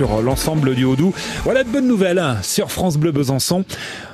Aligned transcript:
sur 0.00 0.22
l'ensemble 0.22 0.74
du 0.74 0.84
Haut-Doubs. 0.84 1.12
Voilà 1.44 1.62
de 1.62 1.68
bonnes 1.68 1.86
nouvelles 1.86 2.18
hein, 2.18 2.38
sur 2.42 2.72
France 2.72 2.96
Bleu 2.96 3.12
Besançon. 3.12 3.66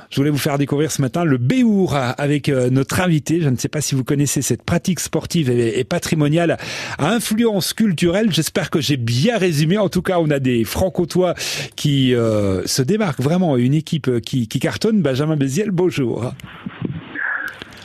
Je 0.09 0.17
voulais 0.17 0.29
vous 0.29 0.37
faire 0.37 0.57
découvrir 0.57 0.91
ce 0.91 1.01
matin 1.01 1.23
le 1.23 1.37
Béour 1.37 1.95
avec 1.95 2.49
euh, 2.49 2.69
notre 2.69 2.99
invité. 2.99 3.39
Je 3.39 3.47
ne 3.47 3.55
sais 3.55 3.69
pas 3.69 3.79
si 3.79 3.95
vous 3.95 4.03
connaissez 4.03 4.41
cette 4.41 4.63
pratique 4.63 4.99
sportive 4.99 5.49
et 5.49 5.85
patrimoniale 5.85 6.57
à 6.97 7.11
influence 7.13 7.71
culturelle. 7.71 8.33
J'espère 8.33 8.69
que 8.69 8.81
j'ai 8.81 8.97
bien 8.97 9.37
résumé. 9.37 9.77
En 9.77 9.87
tout 9.87 10.01
cas, 10.01 10.19
on 10.19 10.29
a 10.29 10.39
des 10.39 10.65
francotois 10.65 11.35
qui 11.77 12.13
euh, 12.13 12.67
se 12.67 12.81
démarquent 12.81 13.21
vraiment. 13.21 13.55
Une 13.55 13.73
équipe 13.73 14.19
qui, 14.19 14.49
qui 14.49 14.59
cartonne. 14.59 15.01
Benjamin 15.01 15.37
Béziel, 15.37 15.71
bonjour. 15.71 16.33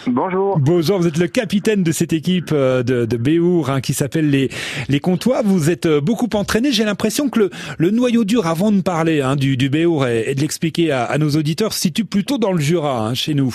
Bonjour. 0.07 0.59
Bonjour, 0.59 0.99
vous 0.99 1.07
êtes 1.07 1.19
le 1.19 1.29
capitaine 1.29 1.83
de 1.83 1.93
cette 1.93 2.13
équipe 2.13 2.51
euh, 2.53 2.83
de, 2.83 3.05
de 3.05 3.17
Béour 3.17 3.71
hein, 3.71 3.81
qui 3.81 3.95
s'appelle 3.95 4.31
les, 4.31 4.49
les 4.89 5.01
Comtois. 5.01 5.43
Vous 5.45 5.71
êtes 5.71 5.87
euh, 5.87 6.01
beaucoup 6.01 6.29
entraîné. 6.35 6.73
J'ai 6.73 6.85
l'impression 6.85 7.29
que 7.29 7.39
le, 7.39 7.51
le, 7.79 7.91
noyau 7.91 8.25
dur, 8.25 8.47
avant 8.47 8.73
de 8.73 8.83
parler 8.83 9.21
hein, 9.21 9.37
du, 9.37 9.57
du 9.57 9.69
Béour 9.69 10.07
et, 10.07 10.35
de 10.35 10.41
l'expliquer 10.41 10.91
à, 10.91 11.05
à, 11.05 11.19
nos 11.19 11.31
auditeurs, 11.31 11.73
se 11.73 11.81
situe 11.81 12.05
plutôt 12.05 12.39
dans 12.39 12.53
le 12.53 12.59
Jura, 12.59 13.07
hein, 13.07 13.15
chez 13.15 13.35
nous. 13.35 13.55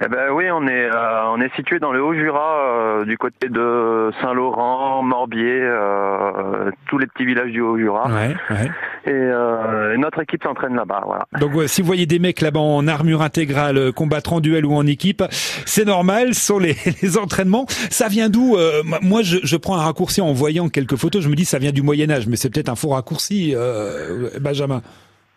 Eh 0.00 0.06
ben 0.06 0.30
oui, 0.30 0.48
on 0.52 0.64
est 0.68 0.88
euh, 0.88 1.24
on 1.30 1.40
est 1.40 1.52
situé 1.56 1.80
dans 1.80 1.90
le 1.90 2.00
Haut-Jura, 2.00 3.00
euh, 3.00 3.04
du 3.04 3.18
côté 3.18 3.48
de 3.48 4.12
Saint-Laurent, 4.22 5.02
Morbier, 5.02 5.60
tous 6.88 6.98
les 6.98 7.06
petits 7.06 7.24
villages 7.24 7.50
du 7.50 7.60
Haut-Jura. 7.60 8.08
Ouais, 8.08 8.36
ouais. 8.50 8.70
Et, 9.06 9.98
notre 9.98 10.22
équipe 10.22 10.42
s'entraîne 10.42 10.74
là-bas. 10.74 11.02
Voilà. 11.04 11.26
Donc 11.40 11.52
si 11.68 11.80
vous 11.80 11.86
voyez 11.86 12.06
des 12.06 12.18
mecs 12.18 12.40
là-bas 12.40 12.60
en 12.60 12.86
armure 12.86 13.22
intégrale, 13.22 13.92
combattre 13.92 14.32
en 14.32 14.40
duel 14.40 14.66
ou 14.66 14.74
en 14.74 14.86
équipe, 14.86 15.22
c'est 15.30 15.86
normal. 15.86 16.34
Ce 16.34 16.46
sont 16.46 16.58
les, 16.58 16.76
les 17.02 17.18
entraînements. 17.18 17.66
Ça 17.68 18.08
vient 18.08 18.28
d'où 18.28 18.56
Moi, 19.02 19.22
je, 19.22 19.38
je, 19.42 19.56
prends 19.56 19.76
un 19.76 19.82
raccourci 19.82 20.20
en 20.20 20.32
voyant 20.32 20.68
quelques 20.68 20.96
photos. 20.96 21.22
Je 21.22 21.28
me 21.28 21.34
dis 21.34 21.44
ça 21.44 21.58
vient 21.58 21.72
du 21.72 21.82
Moyen 21.82 22.10
Âge, 22.10 22.26
mais 22.26 22.36
c'est 22.36 22.52
peut-être 22.52 22.68
un 22.68 22.76
faux 22.76 22.90
raccourci, 22.90 23.54
Benjamin. 24.40 24.82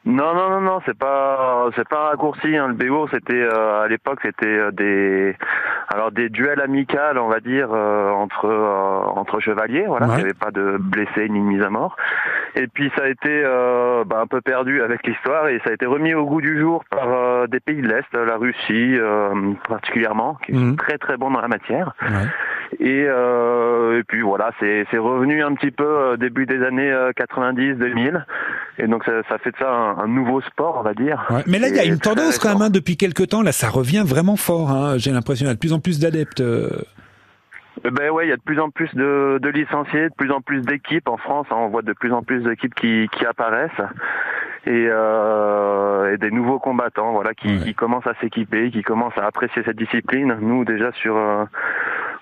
Non, 0.03 0.33
non, 0.33 0.49
non, 0.49 0.61
non, 0.61 0.79
c'est 0.85 0.97
pas, 0.97 1.69
c'est 1.75 1.87
pas 1.87 2.07
un 2.07 2.09
raccourci. 2.09 2.57
Hein. 2.57 2.69
Le 2.69 2.73
BO, 2.73 3.07
c'était 3.11 3.33
euh, 3.33 3.83
à 3.83 3.87
l'époque, 3.87 4.17
c'était 4.23 4.47
euh, 4.47 4.71
des, 4.71 5.35
alors 5.93 6.11
des 6.11 6.29
duels 6.29 6.61
amicaux, 6.61 6.97
on 7.15 7.27
va 7.27 7.39
dire, 7.39 7.69
euh, 7.71 8.09
entre 8.11 8.49
entre 9.15 9.39
chevaliers. 9.39 9.85
Voilà, 9.87 10.07
il 10.11 10.15
n'y 10.15 10.21
avait 10.21 10.33
pas 10.33 10.51
de 10.51 10.77
blessés 10.79 11.29
ni 11.29 11.39
de 11.39 11.45
mise 11.45 11.61
à 11.61 11.69
mort. 11.69 11.95
Et 12.55 12.67
puis 12.67 12.91
ça 12.95 13.03
a 13.03 13.07
été 13.07 13.43
bah, 14.05 14.19
un 14.21 14.27
peu 14.27 14.41
perdu 14.41 14.81
avec 14.81 15.05
l'histoire 15.05 15.47
et 15.47 15.59
ça 15.63 15.69
a 15.69 15.73
été 15.73 15.85
remis 15.85 16.13
au 16.13 16.25
goût 16.25 16.41
du 16.41 16.59
jour 16.59 16.83
par 16.89 17.47
des 17.47 17.59
pays 17.59 17.81
de 17.81 17.87
l'est, 17.87 18.05
la 18.13 18.37
Russie 18.37 18.97
particulièrement, 19.67 20.37
qui 20.45 20.53
sont 20.53 20.59
mmh. 20.59 20.75
très 20.75 20.97
très 20.97 21.17
bons 21.17 21.31
dans 21.31 21.41
la 21.41 21.47
matière. 21.47 21.93
Et, 22.79 23.05
euh, 23.07 23.99
et 23.99 24.03
puis 24.03 24.21
voilà, 24.21 24.51
c'est 24.59 24.97
revenu 24.97 25.43
un 25.43 25.53
petit 25.55 25.71
peu 25.71 25.83
euh, 25.83 26.17
début 26.17 26.45
des 26.45 26.63
années 26.63 26.91
90-2000. 27.17 28.15
Euh, 28.15 28.19
et 28.77 28.87
donc 28.87 29.03
ça, 29.03 29.11
ça, 29.29 29.37
fait 29.37 29.51
de 29.51 29.57
ça 29.57 29.69
un, 29.69 29.97
un, 29.99 30.07
nouveau 30.07 30.41
sport, 30.41 30.77
on 30.79 30.83
va 30.83 30.93
dire. 30.93 31.25
Ouais, 31.29 31.43
mais 31.47 31.59
là, 31.59 31.67
il 31.67 31.75
y 31.75 31.79
a 31.79 31.85
une 31.85 31.99
tendance 31.99 32.39
quand 32.39 32.53
même 32.53 32.61
hein, 32.61 32.69
depuis 32.69 32.97
quelques 32.97 33.29
temps. 33.29 33.41
Là, 33.41 33.51
ça 33.51 33.69
revient 33.69 34.03
vraiment 34.05 34.37
fort. 34.37 34.71
Hein, 34.71 34.97
J'ai 34.97 35.11
l'impression 35.11 35.43
qu'il 35.43 35.49
y 35.49 35.51
a 35.51 35.55
de 35.55 35.59
plus 35.59 35.73
en 35.73 35.79
plus 35.79 35.99
d'adeptes. 35.99 36.41
Ben 37.83 38.09
ouais, 38.11 38.27
il 38.27 38.29
y 38.29 38.33
a 38.33 38.37
de 38.37 38.41
plus 38.41 38.59
en 38.59 38.69
plus 38.69 38.93
de, 38.93 39.39
de 39.41 39.49
licenciés, 39.49 40.09
de 40.09 40.13
plus 40.15 40.31
en 40.31 40.41
plus 40.41 40.61
d'équipes 40.61 41.07
en 41.07 41.17
France. 41.17 41.47
Hein, 41.51 41.57
on 41.57 41.69
voit 41.69 41.81
de 41.81 41.93
plus 41.93 42.13
en 42.13 42.21
plus 42.21 42.43
d'équipes 42.43 42.75
qui, 42.75 43.09
qui 43.11 43.25
apparaissent 43.25 43.81
et, 44.67 44.87
euh, 44.89 46.13
et, 46.13 46.17
des 46.17 46.31
nouveaux 46.31 46.59
combattants, 46.59 47.13
voilà, 47.13 47.33
qui, 47.33 47.59
qui 47.59 47.73
commencent 47.73 48.07
à 48.07 48.13
s'équiper, 48.21 48.69
qui 48.69 48.83
commencent 48.83 49.17
à 49.17 49.25
apprécier 49.25 49.63
cette 49.63 49.77
discipline. 49.77 50.37
Nous, 50.41 50.65
déjà 50.65 50.91
sur 50.91 51.15
euh, 51.15 51.45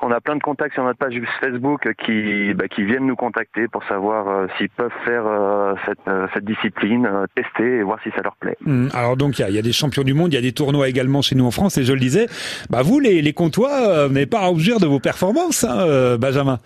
on 0.02 0.12
a 0.12 0.22
plein 0.22 0.36
de 0.36 0.42
contacts 0.42 0.74
sur 0.74 0.84
notre 0.84 0.98
page 0.98 1.14
Facebook 1.42 1.88
qui, 2.04 2.54
bah, 2.54 2.68
qui 2.68 2.84
viennent 2.84 3.06
nous 3.06 3.16
contacter 3.16 3.68
pour 3.68 3.84
savoir 3.86 4.28
euh, 4.28 4.48
s'ils 4.58 4.70
peuvent 4.70 4.92
faire 5.06 5.24
euh, 5.26 5.74
cette, 5.86 6.08
euh, 6.08 6.28
cette, 6.34 6.46
discipline, 6.46 7.08
tester 7.36 7.78
et 7.78 7.84
voir 7.84 8.00
si 8.04 8.10
ça 8.12 8.22
leur 8.24 8.36
plaît. 8.38 8.58
Mmh. 8.66 8.88
alors 8.94 9.18
donc 9.18 9.40
il 9.40 9.48
y, 9.48 9.54
y 9.54 9.60
a, 9.60 9.62
des 9.62 9.74
champions 9.74 10.04
du 10.04 10.14
monde, 10.14 10.32
il 10.34 10.36
y 10.36 10.40
a 10.40 10.42
des 10.42 10.54
tournois 10.54 10.88
également 10.88 11.22
chez 11.22 11.36
nous 11.36 11.46
en 11.46 11.52
France 11.52 11.78
et 11.78 11.84
je 11.84 11.94
le 11.94 12.00
disais, 12.00 12.28
bah 12.70 12.82
vous 12.82 13.00
les, 13.00 13.22
les 13.22 13.34
Comtois, 13.34 14.08
vous 14.08 14.14
n'avez 14.14 14.26
pas 14.26 14.40
à 14.40 14.48
rougir 14.48 14.80
de 14.80 14.86
vos 14.86 15.00
performances, 15.00 15.64
hein, 15.64 16.18
Benjamin. 16.18 16.60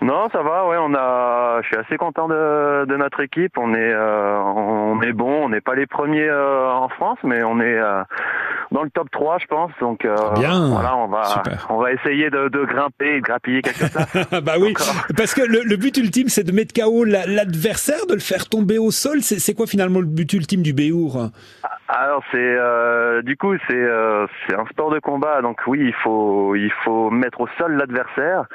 Non, 0.00 0.28
ça 0.32 0.42
va. 0.42 0.66
Ouais, 0.66 0.76
on 0.78 0.94
a. 0.94 1.60
Je 1.62 1.68
suis 1.68 1.76
assez 1.76 1.96
content 1.96 2.28
de, 2.28 2.84
de 2.84 2.96
notre 2.96 3.20
équipe. 3.20 3.56
On 3.56 3.72
est, 3.74 3.94
on 3.94 5.00
est 5.00 5.12
bon. 5.12 5.44
On 5.44 5.48
n'est 5.48 5.62
pas 5.62 5.74
les 5.74 5.86
premiers 5.86 6.30
en 6.30 6.88
France, 6.90 7.18
mais 7.22 7.42
on 7.42 7.58
est 7.60 7.78
dans 8.74 8.82
le 8.82 8.90
top 8.90 9.08
3, 9.10 9.38
je 9.38 9.46
pense. 9.46 9.70
Donc 9.80 10.04
euh, 10.04 10.16
Bien. 10.34 10.68
voilà, 10.68 10.96
on 10.96 11.06
va 11.06 11.42
on 11.70 11.78
va 11.78 11.92
essayer 11.92 12.28
de, 12.28 12.48
de 12.48 12.64
grimper 12.64 13.16
et 13.16 13.20
de 13.20 13.24
grappiller 13.24 13.62
quelque 13.62 13.86
chose. 13.86 14.40
bah 14.42 14.54
oui, 14.60 14.74
parce 15.16 15.32
que 15.32 15.42
le, 15.42 15.62
le, 15.62 15.76
but 15.76 15.96
ultime, 15.96 16.28
c'est 16.28 16.44
de 16.44 16.52
mettre 16.52 16.74
KO 16.74 17.04
l'adversaire, 17.04 18.06
de 18.08 18.14
le 18.14 18.20
faire 18.20 18.48
tomber 18.48 18.78
au 18.78 18.90
sol. 18.90 19.22
C'est 19.22 19.54
quoi 19.54 19.66
finalement 19.66 20.00
le 20.00 20.06
but 20.06 20.32
ultime 20.32 20.62
du 20.62 20.72
Béour? 20.72 21.30
Alors 21.88 22.22
c'est 22.32 22.38
euh, 22.38 23.20
du 23.20 23.36
coup 23.36 23.54
c'est 23.68 23.74
euh, 23.74 24.26
c'est 24.46 24.56
un 24.56 24.64
sport 24.66 24.90
de 24.90 24.98
combat 25.00 25.42
donc 25.42 25.60
oui 25.66 25.80
il 25.80 25.92
faut 25.92 26.54
il 26.56 26.72
faut 26.82 27.10
mettre 27.10 27.42
au 27.42 27.48
sol 27.58 27.76
l'adversaire 27.76 28.46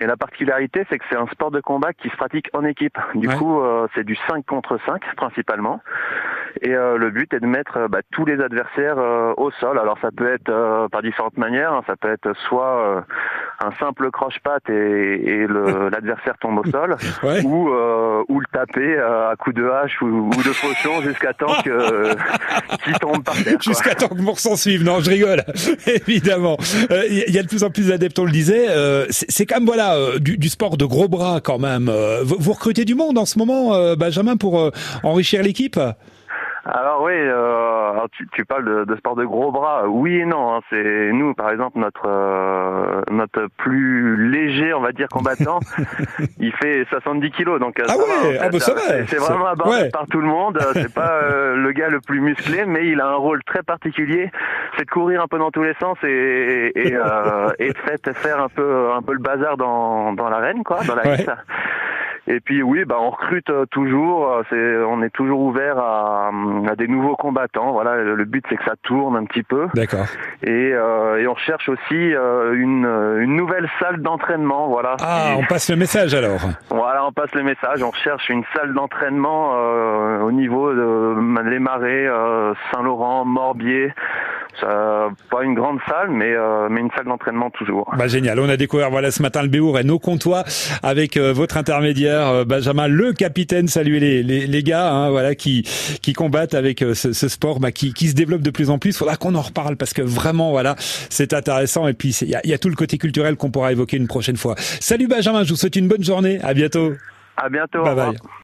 et 0.00 0.06
la 0.06 0.16
particularité 0.16 0.86
c'est 0.88 0.98
que 0.98 1.04
c'est 1.10 1.16
un 1.16 1.26
sport 1.26 1.50
de 1.50 1.60
combat 1.60 1.92
qui 1.92 2.08
se 2.08 2.16
pratique 2.16 2.48
en 2.54 2.64
équipe 2.64 2.96
du 3.14 3.28
coup 3.28 3.60
euh, 3.60 3.86
c'est 3.94 4.04
du 4.04 4.16
5 4.28 4.46
contre 4.46 4.78
5 4.86 5.02
principalement 5.14 5.82
et 6.62 6.70
euh, 6.70 6.96
le 6.96 7.10
but 7.10 7.32
est 7.32 7.40
de 7.40 7.46
mettre 7.46 7.76
euh, 7.76 7.88
bah, 7.88 8.00
tous 8.10 8.24
les 8.24 8.40
adversaires 8.40 8.98
euh, 8.98 9.32
au 9.36 9.50
sol. 9.52 9.78
Alors 9.78 9.98
ça 10.00 10.08
peut 10.14 10.32
être 10.32 10.88
par 10.90 11.02
différentes 11.02 11.36
manières. 11.36 11.72
Hein. 11.72 11.82
Ça 11.86 11.96
peut 11.96 12.10
être 12.10 12.32
soit 12.48 13.04
un 13.62 13.70
simple 13.78 14.10
croche-patte 14.10 14.68
et, 14.68 14.72
et 14.72 15.46
l'adversaire 15.92 16.34
tombe 16.40 16.58
au 16.58 16.70
sol, 16.70 16.96
ou, 17.44 17.70
ou 18.28 18.40
le 18.40 18.46
taper 18.52 18.98
à 18.98 19.34
coup 19.38 19.52
de 19.52 19.68
hache 19.68 20.00
ou, 20.02 20.28
ou 20.28 20.42
de 20.42 20.52
fauchon 20.52 21.02
jusqu'à 21.02 21.32
temps 21.32 21.54
que 21.64 22.14
qu'il 22.84 22.98
tombe 22.98 23.22
par 23.22 23.34
terre. 23.42 23.60
Jusqu'à 23.60 23.94
temps 23.94 24.08
que 24.08 24.20
mon 24.20 24.34
s'en 24.34 24.56
suive. 24.56 24.84
Non, 24.84 25.00
je 25.00 25.10
rigole. 25.10 25.42
Évidemment. 25.86 26.56
Il 26.90 27.34
y 27.34 27.38
a 27.38 27.42
de 27.42 27.48
plus 27.48 27.64
en 27.64 27.70
plus 27.70 27.88
d'adeptes, 27.88 28.18
on 28.18 28.24
le 28.24 28.32
disait. 28.32 28.66
C'est 29.10 29.46
quand 29.46 29.56
même 29.56 29.66
voilà 29.66 29.96
du, 30.18 30.38
du, 30.38 30.48
sport 30.48 30.76
de 30.76 30.84
gros 30.84 31.08
bras 31.08 31.40
quand 31.42 31.58
même. 31.58 31.90
Vous 32.24 32.52
recrutez 32.52 32.84
du 32.84 32.94
monde 32.94 33.18
en 33.18 33.26
ce 33.26 33.38
moment, 33.38 33.94
Benjamin, 33.96 34.36
pour 34.36 34.70
enrichir 35.02 35.42
l'équipe? 35.42 35.78
Alors 36.72 37.02
oui, 37.02 37.12
euh, 37.14 37.90
alors 37.90 38.08
tu, 38.12 38.28
tu, 38.32 38.44
parles 38.44 38.64
de, 38.64 38.84
de, 38.84 38.96
sport 38.96 39.16
de 39.16 39.24
gros 39.24 39.50
bras. 39.50 39.88
Oui 39.88 40.16
et 40.16 40.24
non. 40.24 40.54
Hein, 40.54 40.60
c'est 40.70 41.10
nous, 41.12 41.34
par 41.34 41.50
exemple, 41.50 41.78
notre 41.78 42.06
euh, 42.06 43.02
notre 43.10 43.48
plus 43.56 44.30
léger, 44.30 44.72
on 44.72 44.80
va 44.80 44.92
dire, 44.92 45.08
combattant, 45.08 45.58
il 46.38 46.52
fait 46.52 46.86
70 46.90 47.30
kilos. 47.32 47.60
Donc 47.60 47.80
euh, 47.80 47.84
ah 47.88 47.96
ouais, 47.96 48.38
ah 48.40 48.48
bah. 48.48 48.58
C'est 48.60 49.18
vraiment 49.18 49.46
abordé 49.46 49.88
par 49.90 50.06
tout 50.06 50.20
le 50.20 50.28
monde. 50.28 50.58
C'est 50.74 50.92
pas 50.92 51.20
euh, 51.22 51.56
le 51.56 51.72
gars 51.72 51.88
le 51.88 52.00
plus 52.00 52.20
musclé, 52.20 52.64
mais 52.66 52.86
il 52.86 53.00
a 53.00 53.08
un 53.08 53.16
rôle 53.16 53.42
très 53.44 53.62
particulier. 53.62 54.30
C'est 54.76 54.84
de 54.84 54.90
courir 54.90 55.22
un 55.22 55.26
peu 55.26 55.38
dans 55.38 55.50
tous 55.50 55.62
les 55.62 55.74
sens 55.80 55.98
et 56.04 56.72
et, 56.74 56.94
et 57.58 57.68
de 57.72 57.78
fait 57.78 58.12
faire 58.14 58.40
un 58.40 58.48
peu 58.48 58.92
un 58.92 59.02
peu 59.02 59.12
le 59.12 59.18
bazar 59.18 59.56
dans 59.56 60.12
dans 60.12 60.28
l'arène, 60.28 60.62
quoi, 60.62 60.84
dans 60.84 60.94
la 60.94 61.02
ouais. 61.02 61.26
Et 62.30 62.38
puis 62.38 62.62
oui, 62.62 62.84
bah 62.84 62.94
on 63.00 63.10
recrute 63.10 63.50
euh, 63.50 63.66
toujours. 63.66 64.30
Euh, 64.30 64.42
c'est, 64.48 64.84
on 64.84 65.02
est 65.02 65.10
toujours 65.10 65.40
ouvert 65.40 65.78
à, 65.78 66.30
à, 66.70 66.76
des 66.76 66.86
nouveaux 66.86 67.16
combattants. 67.16 67.72
Voilà, 67.72 67.96
le 67.96 68.24
but 68.24 68.44
c'est 68.48 68.56
que 68.56 68.64
ça 68.64 68.74
tourne 68.84 69.16
un 69.16 69.24
petit 69.24 69.42
peu. 69.42 69.66
D'accord. 69.74 70.06
Et, 70.44 70.72
euh, 70.72 71.20
et 71.20 71.26
on 71.26 71.34
cherche 71.34 71.68
aussi 71.68 71.94
une, 71.94 72.86
une 73.20 73.34
nouvelle 73.34 73.68
salle 73.80 74.00
d'entraînement. 74.00 74.68
Voilà. 74.68 74.96
Ah, 75.00 75.34
on 75.38 75.44
passe 75.44 75.70
le 75.70 75.76
message 75.76 76.14
alors. 76.14 76.40
Voilà, 76.70 77.04
on 77.04 77.12
passe 77.12 77.34
le 77.34 77.42
message. 77.42 77.82
On 77.82 77.92
cherche 77.92 78.28
une 78.28 78.44
salle 78.54 78.74
d'entraînement 78.74 79.50
au 80.22 80.30
niveau 80.30 80.72
de 80.72 81.48
les 81.48 81.58
Marais, 81.58 82.06
Saint-Laurent, 82.72 83.24
Morbier. 83.24 83.92
Ça, 84.60 85.08
pas 85.30 85.44
une 85.44 85.54
grande 85.54 85.78
salle, 85.88 86.10
mais, 86.10 86.32
euh, 86.34 86.68
mais 86.70 86.80
une 86.80 86.90
salle 86.96 87.06
d'entraînement 87.06 87.50
toujours. 87.50 87.90
Bah, 87.96 88.08
génial. 88.08 88.40
On 88.40 88.48
a 88.48 88.56
découvert 88.56 88.90
voilà 88.90 89.10
ce 89.10 89.22
matin 89.22 89.42
le 89.42 89.48
Béour 89.48 89.78
et 89.78 89.84
nos 89.84 89.98
comptoirs 89.98 90.44
avec 90.82 91.16
euh, 91.16 91.32
votre 91.32 91.56
intermédiaire 91.56 92.28
euh, 92.28 92.44
Benjamin, 92.44 92.88
le 92.88 93.12
capitaine. 93.12 93.68
Saluez 93.68 94.00
les, 94.00 94.22
les, 94.22 94.46
les 94.46 94.62
gars, 94.62 94.90
hein, 94.90 95.10
voilà 95.10 95.34
qui 95.34 95.62
qui 96.02 96.12
combattent 96.12 96.54
avec 96.54 96.80
ce, 96.80 97.12
ce, 97.12 97.28
sport, 97.28 97.60
bah, 97.60 97.72
qui, 97.72 97.92
qui 97.92 98.08
se 98.08 98.14
développe 98.14 98.42
de 98.42 98.50
plus 98.50 98.70
en 98.70 98.78
plus. 98.78 98.96
Faudra 98.96 99.16
qu'on 99.16 99.34
en 99.34 99.42
reparle 99.42 99.76
parce 99.76 99.92
que 99.92 100.02
vraiment 100.02 100.50
voilà 100.50 100.74
c'est 100.78 101.32
intéressant 101.32 101.86
et 101.88 101.94
puis 101.94 102.10
il 102.22 102.28
y 102.28 102.34
a, 102.34 102.46
y 102.46 102.52
a 102.52 102.58
tout 102.58 102.68
le 102.68 102.76
côté 102.76 102.98
culturel 102.98 103.36
qu'on 103.36 103.50
pourra 103.50 103.72
évoquer 103.72 103.96
une 103.96 104.08
prochaine 104.08 104.36
fois. 104.36 104.54
Salut 104.58 105.06
Benjamin, 105.06 105.44
je 105.44 105.50
vous 105.50 105.56
souhaite 105.56 105.76
une 105.76 105.88
bonne 105.88 106.04
journée. 106.04 106.40
À 106.42 106.54
bientôt. 106.54 106.92
À 107.36 107.48
bientôt. 107.48 107.82
Bye 107.82 107.94
bye. 107.94 108.30